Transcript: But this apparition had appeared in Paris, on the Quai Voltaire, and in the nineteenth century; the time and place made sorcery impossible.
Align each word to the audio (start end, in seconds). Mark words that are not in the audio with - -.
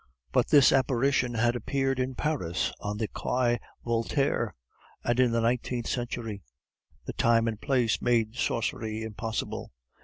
But 0.31 0.47
this 0.47 0.71
apparition 0.71 1.35
had 1.35 1.55
appeared 1.55 1.99
in 1.99 2.15
Paris, 2.15 2.73
on 2.79 2.97
the 2.97 3.07
Quai 3.07 3.59
Voltaire, 3.85 4.55
and 5.03 5.19
in 5.19 5.29
the 5.31 5.41
nineteenth 5.41 5.85
century; 5.85 6.41
the 7.05 7.13
time 7.13 7.47
and 7.47 7.61
place 7.61 8.01
made 8.01 8.35
sorcery 8.35 9.03
impossible. 9.03 9.71